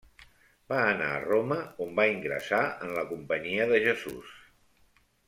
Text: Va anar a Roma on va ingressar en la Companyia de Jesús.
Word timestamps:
Va 0.71 0.77
anar 0.93 1.09
a 1.17 1.19
Roma 1.25 1.57
on 1.85 1.91
va 2.01 2.05
ingressar 2.13 2.63
en 2.87 2.95
la 3.01 3.05
Companyia 3.13 3.69
de 3.73 3.83
Jesús. 3.89 4.33